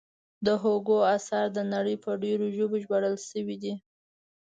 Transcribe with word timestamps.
د 0.45 0.47
هوګو 0.61 0.97
اثار 1.15 1.45
د 1.57 1.59
نړۍ 1.73 1.95
په 2.03 2.11
ډېرو 2.23 2.45
ژبو 2.57 2.75
ژباړل 2.83 3.15
شوي 3.29 3.57
دي. 3.63 3.73